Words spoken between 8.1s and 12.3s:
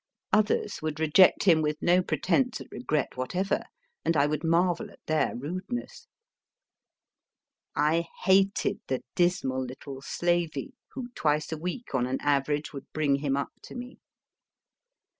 hated the dismal little slavey who, twice a week, on an